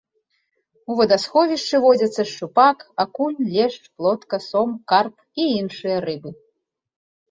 У 0.93 0.95
вадасховішчы 0.99 1.75
водзяцца 1.85 2.21
шчупак, 2.31 2.77
акунь, 3.05 3.39
лешч, 3.53 3.81
плотка, 3.95 4.43
сом, 4.51 4.69
карп 4.93 5.15
і 5.43 5.51
іншыя 5.63 5.97
рыбы. 6.13 6.39